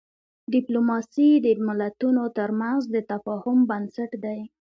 ډیپلوماسي 0.53 1.29
د 1.45 1.47
ملتونو 1.67 2.23
ترمنځ 2.37 2.81
د 2.93 2.95
تفاهم 3.11 3.57
بنسټ 3.69 4.11
دی. 4.23 4.39